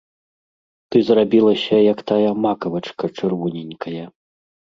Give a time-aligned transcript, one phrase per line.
[0.95, 4.05] Ты зрабілася, як тая макавачка чырвоненькая!